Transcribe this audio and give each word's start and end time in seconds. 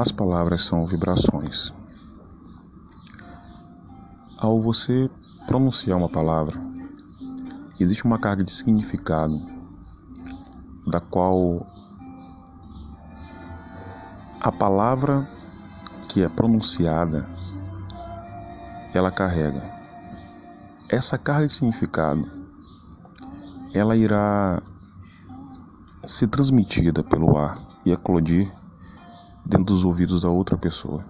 as 0.00 0.12
palavras 0.12 0.62
são 0.62 0.86
vibrações. 0.86 1.74
Ao 4.38 4.62
você 4.62 5.10
pronunciar 5.44 5.98
uma 5.98 6.08
palavra, 6.08 6.54
existe 7.80 8.04
uma 8.04 8.16
carga 8.16 8.44
de 8.44 8.52
significado 8.52 9.36
da 10.86 11.00
qual 11.00 11.66
a 14.40 14.52
palavra 14.52 15.28
que 16.08 16.22
é 16.22 16.28
pronunciada 16.28 17.28
ela 18.94 19.10
carrega. 19.10 19.64
Essa 20.88 21.18
carga 21.18 21.48
de 21.48 21.52
significado 21.52 22.24
ela 23.74 23.96
irá 23.96 24.62
ser 26.06 26.28
transmitida 26.28 27.02
pelo 27.02 27.36
ar 27.36 27.56
e 27.84 27.90
eclodir 27.90 28.57
dentro 29.48 29.64
dos 29.64 29.82
ouvidos 29.82 30.22
da 30.22 30.28
outra 30.28 30.58
pessoa. 30.58 31.02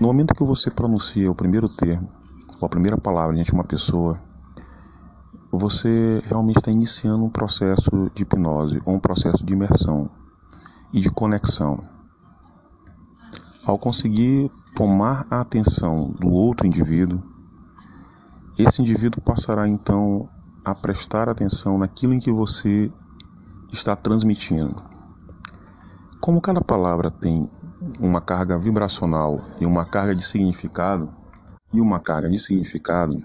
No 0.00 0.06
momento 0.06 0.34
que 0.34 0.44
você 0.44 0.70
pronuncia 0.70 1.30
o 1.30 1.34
primeiro 1.34 1.68
termo, 1.68 2.08
ou 2.60 2.66
a 2.66 2.68
primeira 2.68 2.96
palavra 2.96 3.34
diante 3.34 3.48
de 3.48 3.54
uma 3.54 3.64
pessoa, 3.64 4.20
você 5.50 6.22
realmente 6.26 6.58
está 6.58 6.70
iniciando 6.70 7.24
um 7.24 7.28
processo 7.28 7.90
de 8.14 8.22
hipnose 8.22 8.80
ou 8.86 8.94
um 8.94 9.00
processo 9.00 9.44
de 9.44 9.52
imersão 9.52 10.08
e 10.92 11.00
de 11.00 11.10
conexão. 11.10 11.82
Ao 13.66 13.76
conseguir 13.76 14.48
tomar 14.76 15.26
a 15.28 15.40
atenção 15.40 16.14
do 16.20 16.30
outro 16.30 16.66
indivíduo, 16.66 17.20
esse 18.56 18.80
indivíduo 18.80 19.20
passará 19.20 19.66
então 19.66 20.28
a 20.64 20.74
prestar 20.74 21.28
atenção 21.28 21.78
naquilo 21.78 22.14
em 22.14 22.20
que 22.20 22.30
você 22.30 22.92
está 23.72 23.96
transmitindo. 23.96 24.89
Como 26.20 26.38
cada 26.38 26.60
palavra 26.60 27.10
tem 27.10 27.48
uma 27.98 28.20
carga 28.20 28.58
vibracional 28.58 29.40
e 29.58 29.64
uma 29.64 29.86
carga 29.86 30.14
de 30.14 30.22
significado, 30.22 31.08
e 31.72 31.80
uma 31.80 31.98
carga 31.98 32.28
de 32.28 32.38
significado, 32.38 33.16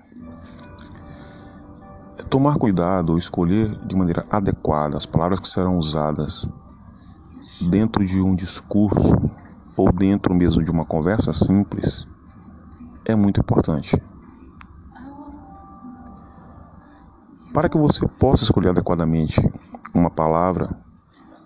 é 2.18 2.24
tomar 2.24 2.56
cuidado 2.56 3.10
ou 3.10 3.18
escolher 3.18 3.76
de 3.86 3.98
maneira 3.98 4.24
adequada 4.32 4.96
as 4.96 5.06
palavras 5.06 5.42
que 5.42 5.50
serão 5.50 5.78
usadas 5.78 6.48
dentro 7.60 8.06
de 8.06 8.22
um 8.22 8.34
discurso 8.34 9.14
ou 9.78 9.92
dentro 9.92 10.34
mesmo 10.34 10.64
de 10.64 10.72
uma 10.72 10.86
conversa 10.86 11.34
simples 11.34 12.08
é 13.04 13.14
muito 13.14 13.42
importante. 13.42 14.02
Para 17.54 17.68
que 17.68 17.78
você 17.78 18.08
possa 18.08 18.46
escolher 18.46 18.70
adequadamente 18.70 19.42
uma 19.94 20.10
palavra, 20.10 20.85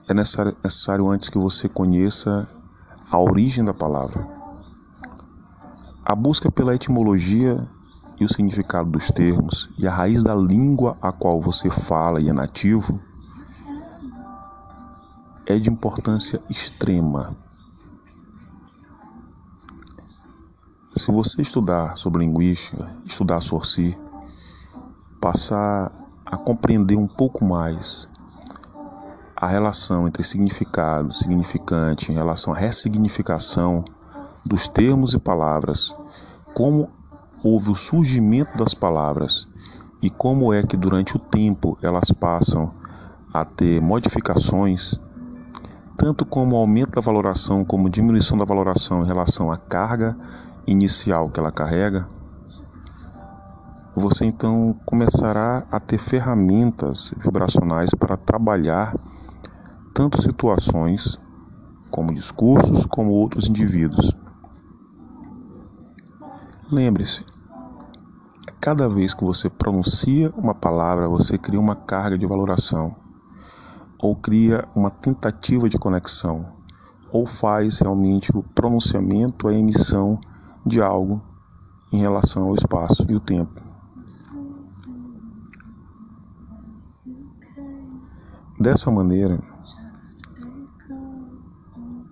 é 0.10 0.14
necessário, 0.14 1.08
antes 1.08 1.30
que 1.30 1.38
você 1.38 1.70
conheça 1.70 2.50
a 3.12 3.20
origem 3.20 3.64
da 3.64 3.76
palavra. 3.76 4.28
A 6.04 6.16
busca 6.16 6.52
pela 6.52 6.74
etimologia 6.74 7.64
e 8.20 8.26
o 8.26 8.28
significado 8.28 8.90
dos 8.90 9.10
termos 9.10 9.70
e 9.78 9.88
a 9.88 9.94
raiz 9.94 10.24
da 10.24 10.34
língua 10.34 10.98
a 11.00 11.12
qual 11.12 11.40
você 11.40 11.70
fala 11.70 12.20
e 12.20 12.28
é 12.28 12.34
nativo 12.34 13.00
é 15.46 15.60
de 15.60 15.70
importância 15.70 16.42
extrema. 16.50 17.38
Se 20.96 21.12
você 21.12 21.44
estudar 21.44 21.98
sobre 21.98 22.26
linguística, 22.26 22.92
estudar 23.06 23.42
Sorci, 23.42 23.96
passar 25.22 25.92
a 26.26 26.36
compreender 26.36 26.96
um 26.96 27.08
pouco 27.08 27.46
mais 27.46 28.10
a 29.42 29.48
relação 29.48 30.06
entre 30.06 30.22
significado, 30.22 31.14
significante, 31.14 32.12
em 32.12 32.16
relação 32.16 32.54
à 32.54 32.58
ressignificação 32.58 33.86
dos 34.46 34.68
termos 34.68 35.14
e 35.14 35.18
palavras, 35.18 35.96
como 36.54 36.90
houve 37.42 37.70
o 37.70 37.76
surgimento 37.76 38.58
das 38.58 38.74
palavras 38.74 39.48
e 40.02 40.10
como 40.10 40.52
é 40.52 40.62
que 40.62 40.76
durante 40.76 41.16
o 41.16 41.20
tempo 41.20 41.78
elas 41.82 42.12
passam 42.12 42.74
a 43.34 43.46
ter 43.46 43.82
modificações, 43.82 45.00
tanto 45.96 46.26
como 46.26 46.58
aumento 46.58 46.96
da 46.96 47.02
valoração 47.02 47.64
como 47.64 47.90
diminuição 47.90 48.38
da 48.38 48.44
valoração 48.44 49.04
em 49.04 49.08
relação 49.08 49.50
à 49.50 49.58
carga 49.58 50.18
inicial 50.68 51.30
que 51.30 51.40
ela 51.40 51.52
carrega, 51.52 52.06
você 53.96 54.26
então 54.26 54.76
começará 54.86 55.66
a 55.72 55.80
ter 55.80 55.98
ferramentas 55.98 57.14
vibracionais 57.18 57.92
para 57.92 58.18
trabalhar 58.18 58.94
tanto 60.00 60.22
situações 60.22 61.20
como 61.92 62.14
discursos, 62.14 62.86
como 62.86 63.12
outros 63.12 63.50
indivíduos. 63.50 64.16
Lembre-se, 66.72 67.26
cada 68.62 68.88
vez 68.88 69.14
que 69.14 69.26
você 69.26 69.50
pronuncia 69.50 70.34
uma 70.38 70.56
palavra, 70.56 71.10
você 71.10 71.38
cria 71.38 71.60
uma 71.60 71.76
carga 71.76 72.18
de 72.18 72.26
valoração, 72.26 72.96
ou 74.02 74.16
cria 74.16 74.66
uma 74.74 74.90
tentativa 74.90 75.68
de 75.68 75.78
conexão, 75.78 76.46
ou 77.12 77.28
faz 77.28 77.80
realmente 77.80 78.32
o 78.34 78.42
pronunciamento, 78.42 79.50
a 79.50 79.54
emissão 79.54 80.18
de 80.66 80.82
algo 80.82 81.22
em 81.92 82.00
relação 82.00 82.44
ao 82.44 82.56
espaço 82.56 83.06
e 83.10 83.16
o 83.18 83.20
tempo. 83.20 83.62
Dessa 88.58 88.90
maneira, 88.90 89.49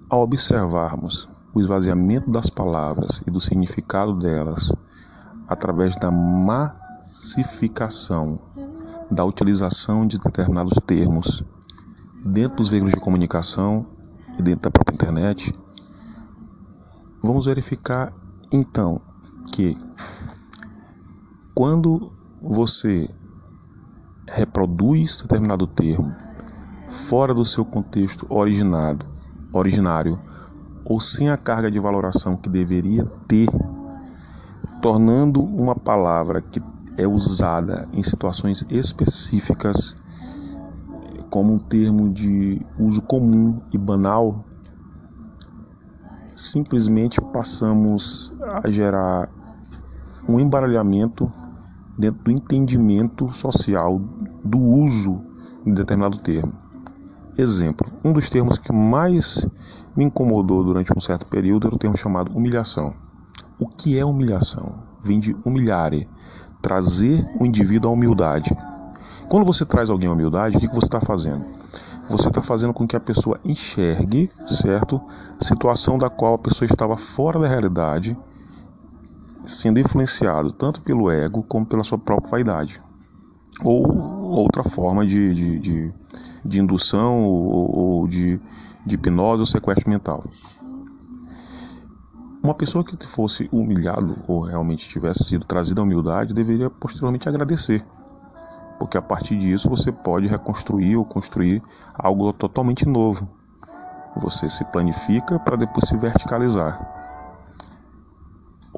ao 0.09 0.21
observarmos 0.21 1.29
o 1.53 1.59
esvaziamento 1.59 2.31
das 2.31 2.49
palavras 2.49 3.21
e 3.27 3.31
do 3.31 3.41
significado 3.41 4.13
delas 4.13 4.71
através 5.47 5.97
da 5.97 6.11
massificação 6.11 8.39
da 9.09 9.23
utilização 9.23 10.05
de 10.05 10.17
determinados 10.17 10.77
termos 10.85 11.41
dentro 12.25 12.57
dos 12.57 12.67
veículos 12.69 12.93
de 12.93 12.99
comunicação 12.99 13.85
e 14.37 14.41
dentro 14.41 14.63
da 14.63 14.71
própria 14.71 14.93
internet, 14.93 15.53
vamos 17.23 17.45
verificar 17.45 18.13
então 18.51 19.01
que 19.51 19.77
quando 21.55 22.11
você 22.41 23.09
reproduz 24.27 25.21
determinado 25.21 25.65
termo 25.65 26.13
fora 26.89 27.33
do 27.33 27.45
seu 27.45 27.65
contexto 27.65 28.27
originado 28.29 29.05
originário 29.57 30.19
ou 30.85 30.99
sem 31.01 31.29
a 31.29 31.37
carga 31.37 31.69
de 31.69 31.79
valoração 31.79 32.37
que 32.37 32.49
deveria 32.49 33.05
ter, 33.27 33.47
tornando 34.81 35.43
uma 35.43 35.75
palavra 35.75 36.41
que 36.41 36.61
é 36.97 37.05
usada 37.05 37.87
em 37.93 38.01
situações 38.01 38.65
específicas 38.69 39.95
como 41.29 41.53
um 41.53 41.59
termo 41.59 42.09
de 42.11 42.65
uso 42.79 43.01
comum 43.01 43.61
e 43.73 43.77
banal, 43.77 44.45
simplesmente 46.35 47.19
passamos 47.19 48.33
a 48.63 48.69
gerar 48.71 49.29
um 50.27 50.39
embaralhamento 50.39 51.29
dentro 51.97 52.23
do 52.23 52.31
entendimento 52.31 53.31
social 53.33 53.99
do 54.43 54.59
uso 54.59 55.21
de 55.65 55.73
determinado 55.73 56.17
termo. 56.19 56.53
Exemplo: 57.37 57.87
um 58.03 58.11
dos 58.11 58.29
termos 58.29 58.57
que 58.57 58.73
mais 58.73 59.47
me 59.95 60.03
incomodou 60.03 60.63
durante 60.63 60.91
um 60.95 60.99
certo 60.99 61.27
período 61.27 61.67
era 61.67 61.75
o 61.75 61.79
termo 61.79 61.95
chamado 61.95 62.35
humilhação. 62.35 62.89
O 63.59 63.67
que 63.67 63.97
é 63.97 64.03
humilhação? 64.03 64.79
Vem 65.03 65.19
de 65.19 65.37
humilhare, 65.45 66.09
trazer 66.63 67.23
o 67.39 67.45
indivíduo 67.45 67.91
à 67.91 67.93
humildade. 67.93 68.55
Quando 69.29 69.45
você 69.45 69.65
traz 69.65 69.91
alguém 69.91 70.09
à 70.09 70.13
humildade, 70.13 70.57
o 70.57 70.59
que 70.59 70.67
você 70.67 70.87
está 70.87 70.99
fazendo? 70.99 71.45
Você 72.09 72.29
está 72.29 72.41
fazendo 72.41 72.73
com 72.73 72.87
que 72.87 72.95
a 72.95 72.99
pessoa 72.99 73.39
enxergue, 73.45 74.27
certo? 74.47 74.99
Situação 75.39 75.97
da 75.97 76.09
qual 76.09 76.35
a 76.35 76.39
pessoa 76.39 76.65
estava 76.65 76.97
fora 76.97 77.39
da 77.39 77.47
realidade, 77.47 78.17
sendo 79.45 79.79
influenciado 79.79 80.51
tanto 80.53 80.81
pelo 80.81 81.11
ego 81.11 81.43
como 81.43 81.65
pela 81.65 81.83
sua 81.83 81.99
própria 81.99 82.31
vaidade. 82.31 82.81
Ou 83.63 83.85
outra 84.31 84.63
forma 84.63 85.05
de, 85.05 85.33
de, 85.33 85.59
de 85.59 85.93
de 86.47 86.61
indução 86.61 87.23
ou, 87.23 87.77
ou 87.77 88.07
de, 88.07 88.39
de 88.85 88.95
hipnose 88.95 89.41
ou 89.41 89.45
sequestro 89.45 89.89
mental. 89.89 90.23
Uma 92.41 92.53
pessoa 92.53 92.83
que 92.83 92.95
fosse 93.05 93.49
humilhado 93.51 94.23
ou 94.27 94.41
realmente 94.41 94.87
tivesse 94.87 95.23
sido 95.25 95.43
trazida 95.43 95.81
à 95.81 95.83
humildade 95.83 96.33
deveria 96.33 96.69
posteriormente 96.69 97.27
agradecer, 97.27 97.85
porque 98.79 98.97
a 98.97 99.01
partir 99.01 99.35
disso 99.35 99.69
você 99.69 99.91
pode 99.91 100.27
reconstruir 100.27 100.95
ou 100.95 101.03
construir 101.03 101.61
algo 101.93 102.31
totalmente 102.31 102.85
novo. 102.85 103.27
Você 104.15 104.49
se 104.49 104.63
planifica 104.65 105.37
para 105.39 105.57
depois 105.57 105.89
se 105.89 105.97
verticalizar. 105.97 107.06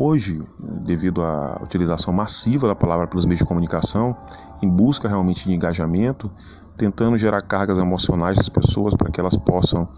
Hoje, 0.02 0.42
devido 0.58 1.22
à 1.22 1.60
utilização 1.62 2.14
massiva 2.14 2.70
da 2.70 2.74
palavra 2.74 3.06
pelos 3.06 3.26
meios 3.26 3.40
de 3.40 3.46
comunicação, 3.46 4.16
em 4.64 4.70
busca 4.70 5.10
realmente 5.10 5.44
de 5.44 5.54
engajamento, 5.54 6.32
tentando 6.78 7.18
gerar 7.18 7.42
cargas 7.42 7.78
emocionais 7.78 8.38
das 8.38 8.48
pessoas 8.48 8.96
para 8.96 9.12
que 9.12 9.20
elas 9.20 9.36
possam 9.36 9.90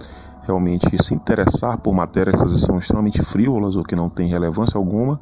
realmente 0.42 0.88
se 1.03 1.13
interessar 1.13 1.77
por 1.77 1.94
matérias 1.94 2.42
que 2.42 2.57
são 2.57 2.80
extremamente 2.80 3.21
frívolas 3.21 3.75
ou 3.75 3.83
que 3.83 3.95
não 3.95 4.09
têm 4.09 4.27
relevância 4.27 4.75
alguma, 4.75 5.21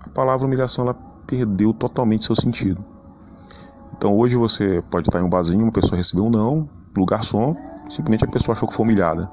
a 0.00 0.08
palavra 0.08 0.44
humilhação 0.48 0.82
ela 0.82 0.94
perdeu 1.24 1.72
totalmente 1.72 2.24
seu 2.24 2.34
sentido. 2.34 2.84
Então 3.96 4.18
hoje 4.18 4.34
você 4.34 4.82
pode 4.90 5.06
estar 5.08 5.20
em 5.20 5.24
um 5.24 5.30
barzinho, 5.30 5.62
uma 5.62 5.70
pessoa 5.70 5.96
recebeu 5.96 6.26
um 6.26 6.30
não, 6.30 6.68
do 6.92 7.04
garçom, 7.04 7.54
simplesmente 7.88 8.24
a 8.24 8.28
pessoa 8.28 8.52
achou 8.52 8.68
que 8.68 8.74
foi 8.74 8.84
humilhada. 8.84 9.30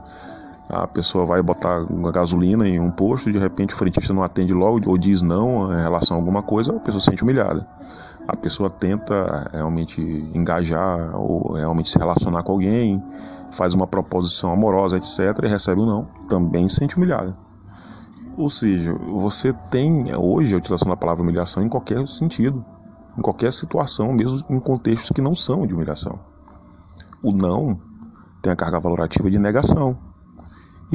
A 0.67 0.87
pessoa 0.87 1.25
vai 1.25 1.41
botar 1.43 1.83
uma 1.83 2.11
gasolina 2.11 2.67
em 2.67 2.79
um 2.79 2.89
posto, 2.89 3.31
de 3.31 3.37
repente 3.37 3.73
o 3.73 3.77
frentista 3.77 4.13
não 4.13 4.23
atende 4.23 4.53
logo 4.53 4.89
ou 4.89 4.97
diz 4.97 5.21
não 5.21 5.71
em 5.71 5.81
relação 5.81 6.17
a 6.17 6.19
alguma 6.19 6.41
coisa, 6.41 6.75
a 6.75 6.79
pessoa 6.79 6.99
se 6.99 7.05
sente 7.05 7.23
humilhada. 7.23 7.67
A 8.27 8.35
pessoa 8.35 8.69
tenta 8.69 9.49
realmente 9.53 10.01
engajar 10.33 11.15
ou 11.15 11.53
realmente 11.53 11.91
se 11.91 11.99
relacionar 11.99 12.41
com 12.41 12.53
alguém, 12.53 13.03
faz 13.51 13.75
uma 13.75 13.85
proposição 13.85 14.51
amorosa, 14.51 14.97
etc., 14.97 15.43
e 15.43 15.47
recebe 15.47 15.81
um 15.81 15.85
não, 15.85 16.05
também 16.27 16.67
se 16.67 16.77
sente 16.77 16.97
humilhada. 16.97 17.33
Ou 18.35 18.49
seja, 18.49 18.91
você 18.91 19.53
tem 19.71 20.13
hoje 20.15 20.55
a 20.55 20.57
utilização 20.57 20.89
da 20.89 20.97
palavra 20.97 21.21
humilhação 21.21 21.63
em 21.63 21.69
qualquer 21.69 22.05
sentido, 22.07 22.65
em 23.17 23.21
qualquer 23.21 23.53
situação, 23.53 24.11
mesmo 24.11 24.43
em 24.49 24.59
contextos 24.59 25.11
que 25.11 25.21
não 25.21 25.35
são 25.35 25.61
de 25.61 25.73
humilhação. 25.73 26.19
O 27.23 27.31
não 27.31 27.79
tem 28.41 28.51
a 28.51 28.55
carga 28.55 28.79
valorativa 28.79 29.31
de 29.31 29.39
negação. 29.39 29.97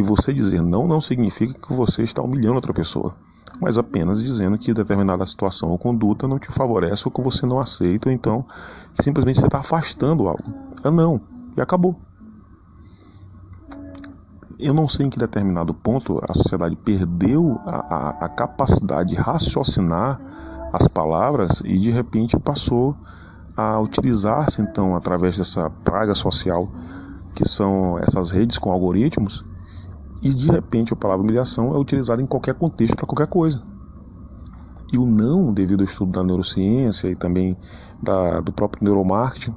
E 0.00 0.02
você 0.02 0.32
dizer 0.32 0.62
não 0.62 0.88
não 0.88 0.99
significa 0.99 1.52
que 1.52 1.75
você 1.75 2.02
está 2.02 2.23
humilhando 2.23 2.55
outra 2.55 2.73
pessoa, 2.73 3.14
mas 3.61 3.76
apenas 3.76 4.25
dizendo 4.25 4.56
que 4.56 4.73
determinada 4.73 5.26
situação 5.26 5.69
ou 5.69 5.79
conduta 5.79 6.26
não 6.26 6.38
te 6.38 6.50
favorece 6.50 7.02
ou 7.05 7.12
que 7.12 7.20
você 7.20 7.44
não 7.44 7.61
aceita, 7.61 8.08
ou 8.08 8.14
então 8.14 8.47
simplesmente 8.99 9.38
você 9.38 9.44
está 9.44 9.58
afastando 9.58 10.26
algo. 10.26 10.55
É 10.82 10.91
não, 10.91 11.20
e 11.55 11.61
acabou. 11.61 12.00
Eu 14.58 14.73
não 14.73 14.88
sei 14.88 15.05
em 15.05 15.11
que 15.11 15.19
determinado 15.19 15.75
ponto 15.75 16.19
a 16.26 16.32
sociedade 16.32 16.76
perdeu 16.76 17.61
a, 17.67 17.94
a, 17.94 18.25
a 18.25 18.29
capacidade 18.31 19.11
de 19.11 19.17
raciocinar 19.17 20.19
as 20.73 20.88
palavras 20.88 21.61
e 21.62 21.79
de 21.79 21.91
repente 21.91 22.38
passou 22.38 22.97
a 23.55 23.79
utilizar-se 23.79 24.62
então 24.62 24.97
através 24.97 25.37
dessa 25.37 25.69
praga 25.85 26.14
social 26.14 26.67
que 27.35 27.47
são 27.47 27.99
essas 27.99 28.31
redes 28.31 28.56
com 28.56 28.73
algoritmos 28.73 29.44
e 30.22 30.31
de 30.31 30.50
repente 30.50 30.93
a 30.93 30.96
palavra 30.96 31.22
humilhação 31.22 31.75
é 31.75 31.78
utilizada 31.78 32.20
em 32.20 32.26
qualquer 32.26 32.55
contexto 32.55 32.96
para 32.96 33.06
qualquer 33.06 33.26
coisa. 33.26 33.62
E 34.93 34.99
o 34.99 35.06
não, 35.06 35.52
devido 35.52 35.81
ao 35.81 35.84
estudo 35.84 36.12
da 36.12 36.25
neurociência 36.25 37.08
e 37.08 37.17
também 37.17 37.56
da, 38.02 38.40
do 38.40 38.52
próprio 38.52 38.84
neuromarketing, 38.84 39.55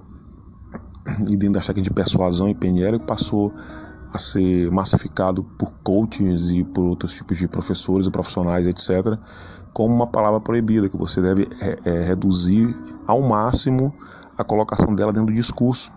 e 1.29 1.35
dentro 1.35 1.53
da 1.53 1.59
técnica 1.59 1.89
de 1.89 1.93
persuasão 1.93 2.47
e 2.47 2.55
PNL, 2.55 2.99
passou 2.99 3.53
a 4.13 4.17
ser 4.17 4.71
massificado 4.71 5.43
por 5.57 5.71
coaches 5.83 6.51
e 6.51 6.63
por 6.63 6.85
outros 6.85 7.13
tipos 7.13 7.37
de 7.37 7.47
professores 7.47 8.05
e 8.05 8.11
profissionais, 8.11 8.67
etc., 8.67 9.17
como 9.73 9.93
uma 9.93 10.05
palavra 10.05 10.39
proibida, 10.39 10.87
que 10.87 10.95
você 10.95 11.19
deve 11.19 11.49
é, 11.83 12.03
reduzir 12.03 12.77
ao 13.07 13.21
máximo 13.21 13.91
a 14.37 14.43
colocação 14.43 14.93
dela 14.93 15.11
dentro 15.11 15.33
do 15.33 15.35
discurso, 15.35 15.91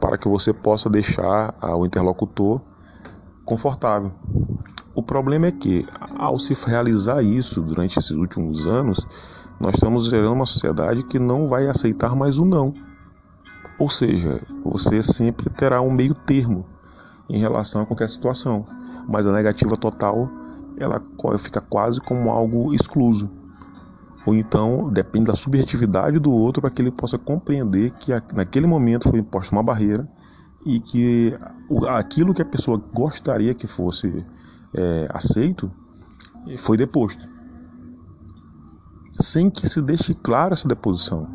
para 0.00 0.18
que 0.18 0.28
você 0.28 0.52
possa 0.52 0.90
deixar 0.90 1.54
o 1.62 1.86
interlocutor 1.86 2.60
confortável. 3.46 4.12
O 4.94 5.02
problema 5.02 5.46
é 5.46 5.52
que, 5.52 5.86
ao 6.18 6.38
se 6.38 6.52
realizar 6.66 7.22
isso 7.22 7.62
durante 7.62 7.98
esses 7.98 8.10
últimos 8.10 8.66
anos, 8.66 9.06
nós 9.58 9.74
estamos 9.74 10.06
gerando 10.06 10.34
uma 10.34 10.44
sociedade 10.44 11.04
que 11.04 11.18
não 11.18 11.48
vai 11.48 11.68
aceitar 11.68 12.14
mais 12.14 12.38
o 12.38 12.44
não. 12.44 12.74
Ou 13.78 13.88
seja, 13.88 14.42
você 14.64 15.02
sempre 15.02 15.48
terá 15.48 15.80
um 15.80 15.90
meio 15.90 16.14
termo 16.14 16.66
em 17.28 17.38
relação 17.38 17.82
a 17.82 17.86
qualquer 17.86 18.08
situação, 18.08 18.66
mas 19.08 19.26
a 19.26 19.32
negativa 19.32 19.76
total 19.76 20.28
ela 20.78 21.02
fica 21.38 21.60
quase 21.60 22.00
como 22.00 22.30
algo 22.30 22.74
excluso. 22.74 23.30
Ou 24.26 24.34
então 24.34 24.90
depende 24.90 25.26
da 25.26 25.36
subjetividade 25.36 26.18
do 26.18 26.32
outro 26.32 26.60
para 26.60 26.70
que 26.70 26.82
ele 26.82 26.90
possa 26.90 27.16
compreender 27.16 27.92
que 27.92 28.12
naquele 28.34 28.66
momento 28.66 29.08
foi 29.08 29.20
imposta 29.20 29.54
uma 29.54 29.62
barreira 29.62 30.08
e 30.66 30.80
que 30.80 31.32
aquilo 31.88 32.34
que 32.34 32.42
a 32.42 32.44
pessoa 32.44 32.76
gostaria 32.92 33.54
que 33.54 33.68
fosse 33.68 34.26
é, 34.74 35.06
aceito 35.14 35.70
foi 36.58 36.76
deposto. 36.76 37.26
Sem 39.20 39.48
que 39.48 39.68
se 39.68 39.80
deixe 39.80 40.12
clara 40.12 40.54
essa 40.54 40.66
deposição. 40.66 41.26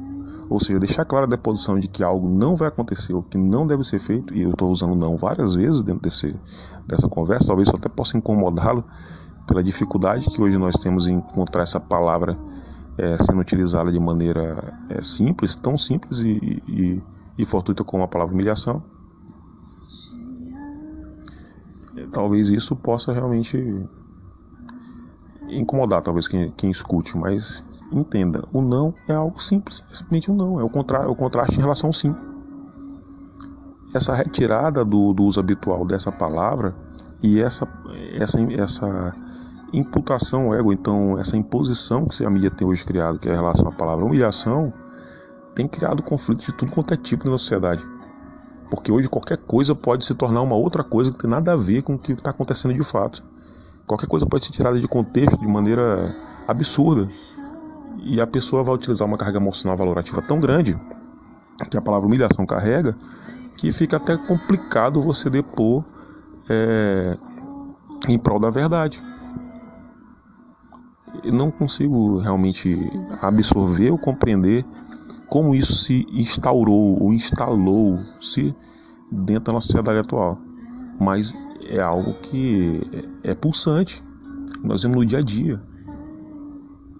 Ou 0.50 0.60
seja, 0.60 0.78
deixar 0.80 1.06
clara 1.06 1.26
a 1.26 1.30
deposição 1.30 1.80
de 1.80 1.88
que 1.88 2.04
algo 2.04 2.28
não 2.28 2.58
vai 2.58 2.68
acontecer 2.68 3.14
ou 3.14 3.24
que 3.24 3.38
não 3.38 3.66
deve 3.66 3.86
ser 3.86 4.00
feito, 4.00 4.36
e 4.36 4.42
eu 4.42 4.50
estou 4.50 4.70
usando 4.70 4.96
não 4.96 5.16
várias 5.16 5.56
vezes 5.56 5.82
dentro 5.82 6.02
desse, 6.02 6.36
dessa 6.86 7.08
conversa, 7.08 7.48
talvez 7.48 7.70
eu 7.70 7.76
até 7.76 7.88
possa 7.88 8.18
incomodá-lo 8.18 8.84
pela 9.48 9.64
dificuldade 9.64 10.30
que 10.30 10.42
hoje 10.42 10.58
nós 10.58 10.76
temos 10.76 11.08
em 11.08 11.16
encontrar 11.16 11.64
essa 11.64 11.80
palavra 11.80 12.38
é, 12.98 13.18
sendo 13.24 13.40
utilizada 13.40 13.90
de 13.94 14.00
maneira 14.00 14.78
é, 14.90 15.02
simples, 15.02 15.56
tão 15.56 15.78
simples 15.78 16.20
e, 16.20 16.62
e, 16.68 17.04
e 17.38 17.46
fortuita 17.46 17.86
como 17.86 18.04
a 18.04 18.08
palavra 18.10 18.34
humilhação. 18.34 18.84
Talvez 22.12 22.50
isso 22.50 22.76
possa 22.76 23.14
realmente 23.14 23.58
incomodar 25.50 26.02
talvez 26.02 26.28
quem, 26.28 26.52
quem 26.52 26.72
escute, 26.72 27.18
mas 27.18 27.64
entenda, 27.92 28.44
o 28.54 28.62
não 28.62 28.94
é 29.08 29.14
algo 29.14 29.42
simples, 29.42 29.84
é 29.92 29.94
simplesmente 29.94 30.32
um 30.32 30.36
não, 30.36 30.60
é 30.60 30.64
o, 30.64 30.70
contra, 30.70 31.00
é 31.00 31.08
o 31.08 31.16
contraste 31.16 31.58
em 31.58 31.62
relação 31.62 31.90
ao 31.90 31.94
sim. 31.94 32.16
Essa 33.94 34.16
retirada 34.16 34.86
do, 34.86 35.14
do 35.14 35.24
uso 35.24 35.40
habitual 35.40 35.86
dessa 35.86 36.12
palavra 36.12 36.74
e 37.22 37.42
essa, 37.42 37.68
essa, 38.14 38.42
essa 38.54 39.16
imputação 39.74 40.54
ego, 40.54 40.72
então 40.72 41.20
essa 41.20 41.36
imposição 41.36 42.06
que 42.06 42.26
a 42.26 42.30
mídia 42.30 42.50
tem 42.50 42.66
hoje 42.66 42.86
criado, 42.86 43.20
que 43.20 43.28
é 43.28 43.34
em 43.34 43.36
relação 43.36 43.68
à 43.68 43.72
palavra 43.72 44.06
humilhação, 44.06 44.74
tem 45.54 45.68
criado 45.68 46.02
conflitos 46.02 46.46
de 46.46 46.54
tudo 46.54 46.72
quanto 46.72 46.94
é 46.94 46.98
tipo 46.98 47.30
na 47.30 47.38
sociedade. 47.38 47.86
Porque 48.72 48.90
hoje 48.90 49.10
qualquer 49.10 49.36
coisa 49.36 49.76
pode 49.76 50.06
se 50.06 50.16
tornar 50.16 50.42
uma 50.42 50.56
outra 50.56 50.82
coisa 50.82 51.12
que 51.12 51.18
tem 51.18 51.30
nada 51.30 51.52
a 51.52 51.58
ver 51.58 51.82
com 51.82 51.96
o 51.96 52.00
que 52.00 52.14
está 52.14 52.30
acontecendo 52.32 52.74
de 52.74 52.82
fato. 52.82 53.22
Qualquer 53.86 54.08
coisa 54.08 54.26
pode 54.26 54.46
ser 54.46 54.54
tirada 54.54 54.80
de 54.80 54.88
contexto 54.88 55.38
de 55.38 55.46
maneira 55.46 56.16
absurda. 56.48 57.12
E 58.02 58.22
a 58.22 58.26
pessoa 58.26 58.64
vai 58.64 58.74
utilizar 58.74 59.06
uma 59.06 59.18
carga 59.18 59.40
emocional 59.40 59.76
valorativa 59.76 60.22
tão 60.22 60.40
grande, 60.40 60.80
que 61.70 61.76
a 61.76 61.82
palavra 61.82 62.08
humilhação 62.08 62.46
carrega, 62.46 62.96
que 63.58 63.74
fica 63.74 63.98
até 63.98 64.16
complicado 64.16 65.04
você 65.04 65.30
depor 65.30 65.84
é, 66.50 67.18
em 68.08 68.18
prol 68.18 68.40
da 68.40 68.50
verdade. 68.50 69.04
Eu 71.26 71.34
não 71.34 71.52
consigo 71.52 72.20
realmente 72.20 72.74
absorver 73.22 73.92
ou 73.92 73.98
compreender 73.98 74.66
como 75.28 75.54
isso 75.54 75.74
se 75.74 76.08
instaurou 76.12 77.04
ou 77.04 77.14
instalou-se 77.14 78.56
dentro 79.12 79.46
da 79.46 79.54
nossa 79.54 79.68
sociedade 79.68 80.00
atual. 80.00 80.38
Mas 81.00 81.36
é 81.68 81.82
algo 81.82 82.14
que 82.14 82.82
é 83.24 83.36
pulsante. 83.36 84.04
Nós 84.64 84.84
vemos 84.84 84.98
no 84.98 85.06
dia 85.06 85.20
a 85.20 85.22
dia. 85.22 85.62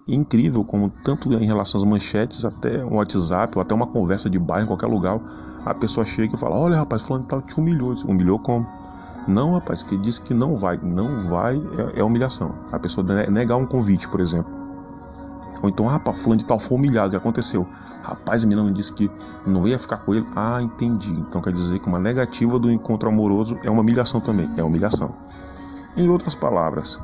É 0.08 0.14
incrível 0.14 0.64
como 0.64 0.90
tanto 1.04 1.32
em 1.32 1.46
relação 1.46 1.80
às 1.80 1.86
manchetes, 1.86 2.44
até 2.44 2.84
um 2.84 2.96
WhatsApp, 2.96 3.56
ou 3.56 3.62
até 3.62 3.74
uma 3.74 3.86
conversa 3.86 4.28
de 4.28 4.38
bairro 4.38 4.64
em 4.64 4.66
qualquer 4.66 4.88
lugar, 4.88 5.20
a 5.64 5.72
pessoa 5.72 6.04
chega 6.04 6.34
e 6.34 6.38
fala, 6.38 6.58
olha 6.58 6.76
rapaz, 6.76 7.02
fulano 7.02 7.24
tal 7.24 7.40
te 7.40 7.58
humilhou. 7.58 7.94
Humilhou 8.06 8.38
como? 8.38 8.66
Não, 9.28 9.52
rapaz, 9.52 9.82
que 9.82 9.96
disse 9.96 10.20
que 10.20 10.34
não 10.34 10.56
vai. 10.56 10.76
Não 10.82 11.28
vai 11.28 11.56
é, 11.56 12.00
é 12.00 12.04
humilhação. 12.04 12.54
A 12.72 12.78
pessoa 12.78 13.06
negar 13.30 13.56
um 13.56 13.66
convite, 13.66 14.08
por 14.08 14.20
exemplo. 14.20 14.61
Ou 15.62 15.68
então, 15.68 15.86
rapaz, 15.86 16.20
fulano 16.20 16.40
de 16.40 16.46
tal 16.46 16.58
foi 16.58 16.76
humilhado, 16.76 17.08
o 17.08 17.10
que 17.10 17.16
aconteceu? 17.16 17.66
Rapaz, 18.02 18.42
a 18.42 18.46
menina 18.46 18.66
me 18.66 18.74
disse 18.74 18.92
que 18.92 19.08
não 19.46 19.66
ia 19.68 19.78
ficar 19.78 19.98
com 19.98 20.12
ele. 20.12 20.26
Ah, 20.34 20.60
entendi. 20.60 21.12
Então 21.12 21.40
quer 21.40 21.52
dizer 21.52 21.78
que 21.78 21.88
uma 21.88 22.00
negativa 22.00 22.58
do 22.58 22.70
encontro 22.70 23.08
amoroso 23.08 23.56
é 23.62 23.70
uma 23.70 23.80
humilhação 23.80 24.20
também. 24.20 24.46
É 24.58 24.62
humilhação. 24.62 25.08
Em 25.96 26.08
outras 26.08 26.34
palavras, 26.34 26.98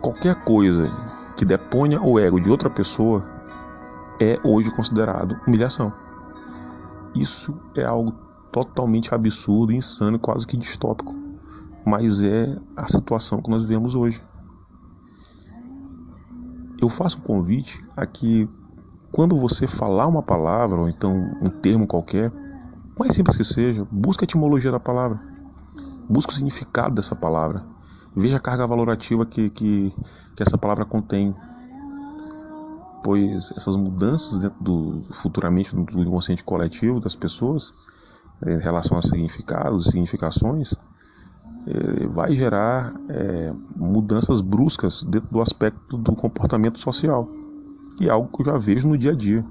qualquer 0.00 0.36
coisa 0.44 0.88
que 1.36 1.44
deponha 1.44 2.00
o 2.00 2.18
ego 2.18 2.40
de 2.40 2.48
outra 2.48 2.70
pessoa 2.70 3.28
é 4.20 4.38
hoje 4.44 4.70
considerado 4.70 5.36
humilhação. 5.46 5.92
Isso 7.12 7.56
é 7.76 7.84
algo 7.84 8.12
totalmente 8.52 9.12
absurdo, 9.12 9.72
insano, 9.72 10.16
quase 10.16 10.46
que 10.46 10.56
distópico. 10.56 11.12
Mas 11.84 12.22
é 12.22 12.56
a 12.76 12.86
situação 12.86 13.42
que 13.42 13.50
nós 13.50 13.64
vemos 13.64 13.96
hoje 13.96 14.22
eu 16.84 16.88
faço 16.88 17.18
um 17.18 17.22
convite 17.22 17.82
a 17.96 18.04
que 18.06 18.48
quando 19.10 19.38
você 19.38 19.66
falar 19.66 20.06
uma 20.06 20.22
palavra 20.22 20.78
ou 20.80 20.88
então 20.88 21.12
um 21.40 21.48
termo 21.48 21.86
qualquer, 21.86 22.30
mais 22.98 23.14
simples 23.14 23.36
que 23.36 23.44
seja, 23.44 23.86
busque 23.90 24.24
a 24.24 24.26
etimologia 24.26 24.70
da 24.70 24.78
palavra, 24.78 25.20
busque 26.08 26.32
o 26.32 26.34
significado 26.34 26.94
dessa 26.94 27.16
palavra, 27.16 27.64
veja 28.14 28.36
a 28.36 28.40
carga 28.40 28.66
valorativa 28.66 29.24
que, 29.24 29.48
que, 29.50 29.94
que 30.36 30.42
essa 30.42 30.58
palavra 30.58 30.84
contém, 30.84 31.34
pois 33.02 33.52
essas 33.56 33.76
mudanças 33.76 34.40
dentro 34.40 34.62
do 34.62 35.04
futuramente 35.12 35.74
do 35.74 36.02
inconsciente 36.02 36.44
coletivo 36.44 37.00
das 37.00 37.16
pessoas 37.16 37.72
em 38.46 38.58
relação 38.58 38.98
a 38.98 39.02
significados, 39.02 39.86
significações, 39.86 40.72
é, 40.72 40.76
vai 42.12 42.36
gerar 42.36 42.94
é, 43.08 43.52
mudanças 43.74 44.40
bruscas 44.40 45.02
dentro 45.04 45.30
do 45.30 45.40
aspecto 45.40 45.96
do 45.96 46.14
comportamento 46.14 46.78
social. 46.78 47.28
E 48.00 48.08
é 48.08 48.10
algo 48.10 48.28
que 48.28 48.42
eu 48.42 48.52
já 48.52 48.58
vejo 48.58 48.88
no 48.88 48.98
dia 48.98 49.12
a 49.12 49.14
dia. 49.14 49.44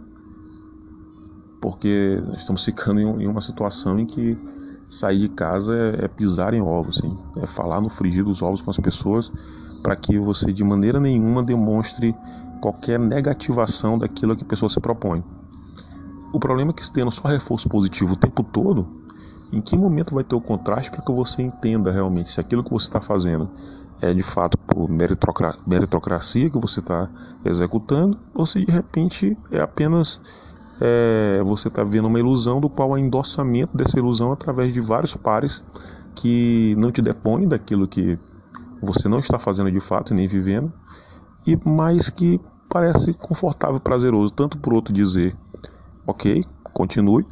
Porque 1.62 2.22
estamos 2.36 2.64
ficando 2.66 3.00
em, 3.00 3.28
uma 3.28 3.42
situação 3.42 4.00
em 4.00 4.06
que 4.06 4.38
sair 4.88 5.18
de 5.18 5.30
casa 5.30 5.74
é, 5.76 6.06
é 6.06 6.08
pisar 6.08 6.54
em 6.54 6.62
ovos, 6.62 7.00
assim, 7.00 7.18
é 7.42 7.48
falar 7.48 7.82
no 7.82 7.90
frigir 7.90 8.24
dos 8.24 8.42
ovos 8.42 8.62
com 8.62 8.70
as 8.70 8.78
pessoas 8.78 9.32
para 9.82 9.96
que 9.96 10.18
você 10.18 10.54
de 10.54 10.64
maneira 10.64 11.00
nenhuma 11.00 11.44
demonstre 11.44 12.16
qualquer 12.62 12.98
negativação 12.98 13.98
daquilo 13.98 14.36
que 14.36 14.44
a 14.44 14.48
pessoa 14.48 14.70
se 14.70 14.80
propõe. 14.80 15.22
O 16.32 16.40
problema 16.40 16.72
é 16.72 16.74
que 16.74 16.90
tendo 16.92 17.12
só 17.12 17.28
reforço 17.28 17.68
positivo 17.68 18.14
o 18.14 18.16
tempo 18.16 18.44
todo, 18.44 19.03
em 19.54 19.62
que 19.62 19.78
momento 19.78 20.16
vai 20.16 20.24
ter 20.24 20.36
o 20.36 20.42
contraste? 20.42 20.90
Para 20.90 21.02
que 21.02 21.12
você 21.12 21.42
entenda 21.42 21.92
realmente 21.92 22.30
se 22.30 22.40
aquilo 22.40 22.64
que 22.64 22.72
você 22.72 22.88
está 22.88 23.00
fazendo 23.00 23.50
é 24.02 24.14
de 24.14 24.24
fato 24.24 24.58
por 24.58 24.90
meritocracia 24.90 26.50
que 26.50 26.60
você 26.60 26.80
está 26.80 27.10
executando 27.46 28.18
ou 28.34 28.46
se 28.46 28.66
de 28.66 28.72
repente 28.72 29.38
é 29.52 29.62
apenas 29.62 30.20
é, 30.82 31.42
você 31.46 31.68
está 31.68 31.84
vendo 31.84 32.08
uma 32.08 32.20
ilusão 32.20 32.60
do 32.60 32.70
qual 32.70 32.94
há 32.94 33.00
endossamento 33.00 33.78
dessa 33.78 33.98
ilusão 33.98 34.32
através 34.32 34.74
de 34.74 34.82
vários 34.82 35.16
pares 35.16 35.64
que 36.16 36.76
não 36.78 36.92
te 36.92 37.02
depõem 37.02 37.48
daquilo 37.48 37.88
que 37.88 38.18
você 38.82 39.08
não 39.08 39.20
está 39.20 39.40
fazendo 39.40 39.72
de 39.72 39.80
fato 39.80 40.14
nem 40.14 40.28
vivendo 40.28 40.74
e 41.46 41.58
mais 41.64 42.10
que 42.10 42.42
parece 42.70 43.14
confortável, 43.14 43.80
prazeroso, 43.80 44.34
tanto 44.34 44.58
por 44.58 44.74
outro 44.74 44.94
dizer, 44.94 45.36
ok, 46.08 46.44
continue, 46.74 47.26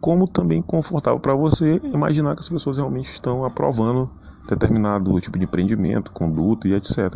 como 0.00 0.28
também 0.28 0.62
confortável 0.62 1.18
para 1.18 1.34
você 1.34 1.80
imaginar 1.84 2.34
que 2.34 2.40
as 2.40 2.48
pessoas 2.48 2.76
realmente 2.76 3.10
estão 3.10 3.44
aprovando 3.44 4.10
determinado 4.48 5.20
tipo 5.20 5.38
de 5.38 5.44
empreendimento, 5.44 6.10
conduta 6.12 6.68
e 6.68 6.72
etc. 6.72 7.14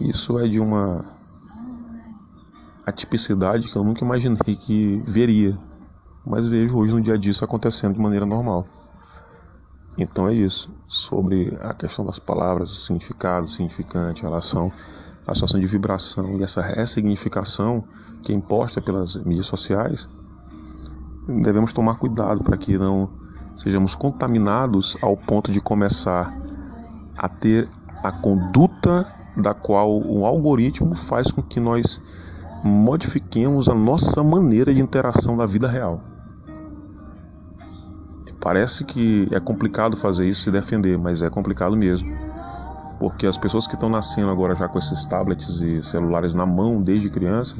Isso 0.00 0.38
é 0.38 0.46
de 0.46 0.60
uma 0.60 1.04
atipicidade 2.84 3.68
que 3.68 3.76
eu 3.76 3.82
nunca 3.82 4.04
imaginei 4.04 4.54
que 4.54 5.02
veria, 5.06 5.58
mas 6.24 6.46
vejo 6.46 6.76
hoje 6.76 6.94
no 6.94 7.00
dia 7.00 7.14
a 7.14 7.16
dia 7.16 7.32
isso 7.32 7.44
acontecendo 7.44 7.94
de 7.94 8.00
maneira 8.00 8.26
normal. 8.26 8.66
Então 9.98 10.28
é 10.28 10.34
isso, 10.34 10.70
sobre 10.86 11.56
a 11.60 11.72
questão 11.72 12.04
das 12.04 12.18
palavras, 12.18 12.70
o 12.70 12.76
significado, 12.76 13.46
o 13.46 13.48
significante, 13.48 14.24
a 14.24 14.28
relação 14.28 14.70
a 15.26 15.34
situação 15.34 15.58
de 15.58 15.66
vibração 15.66 16.38
e 16.38 16.42
essa 16.42 16.62
ressignificação 16.62 17.82
que 18.22 18.32
é 18.32 18.34
imposta 18.34 18.80
pelas 18.80 19.16
mídias 19.16 19.46
sociais, 19.46 20.08
devemos 21.28 21.72
tomar 21.72 21.98
cuidado 21.98 22.44
para 22.44 22.56
que 22.56 22.78
não 22.78 23.10
sejamos 23.56 23.94
contaminados 23.94 24.96
ao 25.02 25.16
ponto 25.16 25.50
de 25.50 25.60
começar 25.60 26.32
a 27.16 27.28
ter 27.28 27.68
a 28.02 28.12
conduta 28.12 29.06
da 29.36 29.52
qual 29.52 30.00
o 30.02 30.24
algoritmo 30.24 30.94
faz 30.94 31.30
com 31.30 31.42
que 31.42 31.58
nós 31.58 32.00
modifiquemos 32.62 33.68
a 33.68 33.74
nossa 33.74 34.22
maneira 34.22 34.72
de 34.72 34.80
interação 34.80 35.36
da 35.36 35.46
vida 35.46 35.68
real. 35.68 36.00
Parece 38.40 38.84
que 38.84 39.28
é 39.32 39.40
complicado 39.40 39.96
fazer 39.96 40.28
isso, 40.28 40.42
se 40.42 40.50
defender, 40.50 40.96
mas 40.96 41.20
é 41.20 41.28
complicado 41.28 41.76
mesmo. 41.76 42.08
Porque 42.98 43.26
as 43.26 43.36
pessoas 43.36 43.66
que 43.66 43.74
estão 43.74 43.88
nascendo 43.88 44.30
agora 44.30 44.54
já 44.54 44.68
com 44.68 44.78
esses 44.78 45.04
tablets 45.04 45.60
e 45.60 45.82
celulares 45.82 46.32
na 46.32 46.46
mão 46.46 46.80
desde 46.80 47.10
criança 47.10 47.56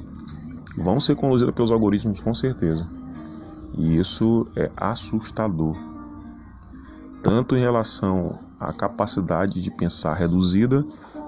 vão 0.78 1.00
ser 1.00 1.16
conduzidas 1.16 1.54
pelos 1.54 1.72
algoritmos 1.72 2.20
com 2.20 2.34
certeza. 2.34 2.86
E 3.76 3.98
isso 3.98 4.46
é 4.56 4.70
assustador. 4.76 5.76
Tanto 7.22 7.54
em 7.56 7.60
relação 7.60 8.38
à 8.58 8.72
capacidade 8.72 9.60
de 9.60 9.70
pensar 9.70 10.14
reduzida, 10.14 10.84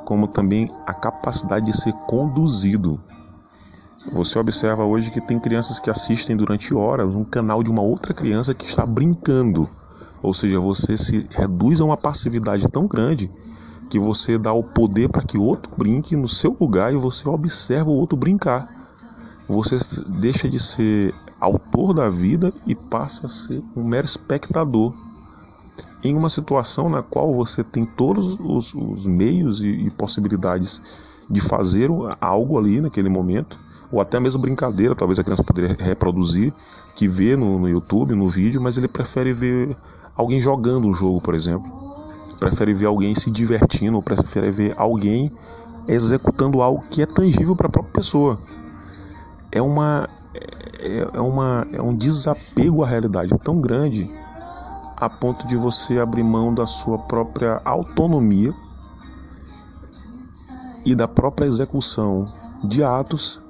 como 0.06 0.26
também 0.26 0.72
a 0.86 0.94
capacidade 0.94 1.66
de 1.66 1.76
ser 1.76 1.92
conduzido. 2.06 2.98
Você 4.12 4.38
observa 4.38 4.84
hoje 4.84 5.10
que 5.10 5.20
tem 5.20 5.38
crianças 5.38 5.78
que 5.78 5.90
assistem 5.90 6.36
durante 6.36 6.72
horas 6.74 7.14
um 7.14 7.24
canal 7.24 7.62
de 7.62 7.70
uma 7.70 7.82
outra 7.82 8.14
criança 8.14 8.54
que 8.54 8.64
está 8.64 8.86
brincando. 8.86 9.68
Ou 10.22 10.32
seja, 10.32 10.58
você 10.58 10.96
se 10.96 11.26
reduz 11.30 11.80
a 11.80 11.84
uma 11.84 11.96
passividade 11.96 12.66
tão 12.68 12.86
grande 12.86 13.30
que 13.90 13.98
você 13.98 14.38
dá 14.38 14.52
o 14.52 14.62
poder 14.62 15.08
para 15.08 15.22
que 15.22 15.36
outro 15.36 15.72
brinque 15.76 16.16
no 16.16 16.28
seu 16.28 16.56
lugar 16.58 16.92
e 16.92 16.96
você 16.96 17.28
observa 17.28 17.90
o 17.90 17.94
outro 17.94 18.16
brincar. 18.16 18.66
Você 19.48 19.78
deixa 20.06 20.48
de 20.48 20.60
ser 20.60 21.14
autor 21.40 21.94
da 21.94 22.08
vida 22.08 22.50
e 22.66 22.74
passa 22.74 23.26
a 23.26 23.28
ser 23.28 23.62
um 23.76 23.84
mero 23.84 24.06
espectador 24.06 24.92
em 26.02 26.14
uma 26.14 26.30
situação 26.30 26.88
na 26.88 27.02
qual 27.02 27.34
você 27.34 27.64
tem 27.64 27.84
todos 27.84 28.38
os, 28.40 28.74
os 28.74 29.06
meios 29.06 29.60
e, 29.60 29.68
e, 29.68 29.90
possibilidades 29.90 30.80
de 31.28 31.40
fazer 31.40 31.90
algo 32.20 32.58
ali 32.58 32.80
naquele 32.80 33.08
momento, 33.08 33.58
ou 33.90 34.00
até 34.00 34.18
mesmo 34.20 34.40
brincadeira, 34.40 34.94
talvez 34.94 35.18
a 35.18 35.24
criança 35.24 35.42
poderia 35.42 35.76
reproduzir, 35.78 36.52
que 36.94 37.08
vê 37.08 37.36
no, 37.36 37.58
no 37.58 37.68
YouTube, 37.68 38.14
no 38.14 38.28
vídeo, 38.28 38.60
mas 38.60 38.76
ele 38.76 38.88
prefere 38.88 39.32
ver 39.32 39.76
alguém 40.16 40.40
jogando 40.40 40.86
um 40.86 40.94
jogo, 40.94 41.20
por 41.20 41.34
exemplo. 41.34 41.70
Prefere 42.38 42.72
ver 42.72 42.86
alguém 42.86 43.14
se 43.14 43.30
divertindo, 43.30 43.96
ou 43.96 44.02
prefere 44.02 44.50
ver 44.50 44.74
alguém 44.76 45.30
executando 45.86 46.62
algo 46.62 46.84
que 46.90 47.02
é 47.02 47.06
tangível 47.06 47.56
para 47.56 47.66
a 47.66 47.70
própria 47.70 47.94
pessoa. 47.94 48.38
É 49.50 49.60
uma 49.60 50.08
é, 50.80 51.08
é, 51.14 51.20
uma, 51.20 51.66
é 51.72 51.80
um 51.80 51.94
desapego 51.94 52.82
à 52.82 52.86
realidade 52.86 53.32
tão 53.42 53.60
grande 53.60 54.10
a 54.96 55.08
ponto 55.08 55.46
de 55.46 55.56
você 55.56 55.98
abrir 55.98 56.24
mão 56.24 56.52
da 56.52 56.66
sua 56.66 56.98
própria 56.98 57.60
autonomia 57.64 58.52
e 60.84 60.94
da 60.94 61.06
própria 61.06 61.46
execução 61.46 62.26
de 62.64 62.82
atos 62.82 63.40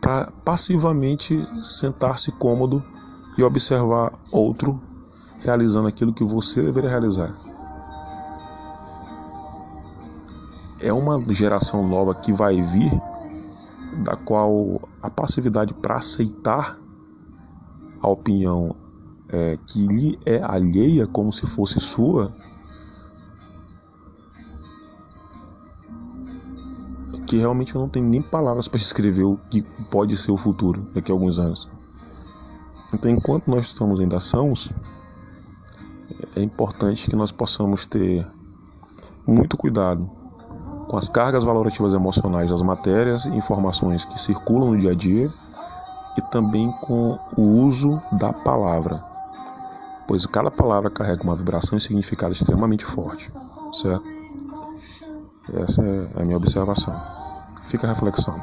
para 0.00 0.32
passivamente 0.44 1.46
sentar-se 1.62 2.32
cômodo 2.32 2.82
e 3.36 3.42
observar 3.42 4.12
outro 4.32 4.80
realizando 5.42 5.88
aquilo 5.88 6.12
que 6.12 6.24
você 6.24 6.62
deveria 6.62 6.90
realizar. 6.90 7.30
É 10.80 10.92
uma 10.92 11.22
geração 11.28 11.86
nova 11.86 12.14
que 12.14 12.32
vai 12.32 12.60
vir 12.60 12.90
da 14.00 14.16
qual 14.16 14.88
a 15.02 15.10
passividade 15.10 15.74
para 15.74 15.96
aceitar 15.96 16.78
a 18.00 18.08
opinião 18.08 18.74
é, 19.28 19.58
que 19.66 19.86
lhe 19.86 20.18
é 20.24 20.42
alheia 20.42 21.06
como 21.06 21.32
se 21.32 21.46
fosse 21.46 21.78
sua, 21.78 22.34
que 27.26 27.36
realmente 27.36 27.74
eu 27.74 27.80
não 27.80 27.88
tenho 27.88 28.08
nem 28.08 28.22
palavras 28.22 28.66
para 28.66 28.80
escrever 28.80 29.24
o 29.24 29.36
que 29.50 29.62
pode 29.90 30.16
ser 30.16 30.32
o 30.32 30.36
futuro 30.36 30.88
daqui 30.94 31.12
a 31.12 31.14
alguns 31.14 31.38
anos. 31.38 31.68
Então, 32.92 33.08
enquanto 33.08 33.48
nós 33.48 33.66
estamos 33.66 34.00
em 34.00 34.08
ações, 34.12 34.72
é 36.34 36.42
importante 36.42 37.08
que 37.08 37.14
nós 37.14 37.30
possamos 37.30 37.86
ter 37.86 38.26
muito 39.26 39.56
cuidado 39.56 40.10
com 40.90 40.96
as 40.96 41.08
cargas 41.08 41.44
valorativas 41.44 41.94
emocionais 41.94 42.50
das 42.50 42.62
matérias 42.62 43.24
e 43.24 43.28
informações 43.28 44.04
que 44.04 44.20
circulam 44.20 44.72
no 44.72 44.76
dia 44.76 44.90
a 44.90 44.94
dia 44.94 45.32
e 46.18 46.22
também 46.32 46.68
com 46.80 47.16
o 47.36 47.42
uso 47.42 48.02
da 48.10 48.32
palavra, 48.32 49.00
pois 50.08 50.26
cada 50.26 50.50
palavra 50.50 50.90
carrega 50.90 51.22
uma 51.22 51.36
vibração 51.36 51.78
e 51.78 51.80
significado 51.80 52.32
extremamente 52.32 52.84
forte, 52.84 53.32
certo? 53.72 54.02
Essa 55.62 55.80
é 55.80 56.10
a 56.16 56.24
minha 56.24 56.36
observação. 56.36 57.00
Fica 57.66 57.86
a 57.86 57.90
reflexão. 57.90 58.42